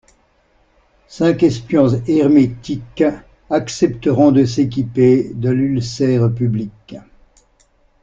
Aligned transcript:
Cinq 1.07 1.43
espions 1.43 1.93
hermétiques 2.07 3.03
accepteront 3.51 4.31
de 4.31 4.45
s'équiper 4.45 5.29
de 5.35 5.51
l'ulcère 5.51 6.33
public. 6.33 6.95